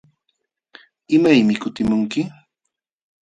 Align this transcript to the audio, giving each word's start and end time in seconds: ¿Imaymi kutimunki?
¿Imaymi 1.15 1.53
kutimunki? 1.61 2.21